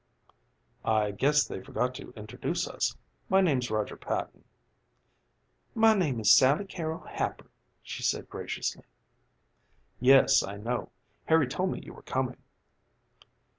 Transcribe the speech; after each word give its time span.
"I 0.83 1.11
guess 1.11 1.43
they 1.45 1.61
forget 1.61 1.93
to 1.93 2.11
introduce 2.15 2.67
us. 2.67 2.95
My 3.29 3.39
name's 3.39 3.69
Roger 3.69 3.95
Patton." 3.95 4.45
"My 5.75 5.93
name 5.93 6.19
is 6.19 6.31
Sally 6.35 6.65
Carrol 6.65 7.01
Happer," 7.01 7.51
she 7.83 8.01
said 8.01 8.27
graciously. 8.27 8.85
"Yes, 9.99 10.41
I 10.41 10.57
know. 10.57 10.89
Harry 11.25 11.47
told 11.47 11.69
me 11.69 11.81
you 11.83 11.93
were 11.93 12.01
coming." 12.01 12.41